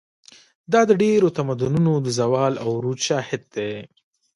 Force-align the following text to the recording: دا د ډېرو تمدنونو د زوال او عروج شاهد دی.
دا 0.71 0.81
د 0.89 0.91
ډېرو 1.03 1.27
تمدنونو 1.37 1.91
د 1.99 2.07
زوال 2.19 2.53
او 2.63 2.69
عروج 2.77 2.99
شاهد 3.09 3.41
دی. 3.55 3.73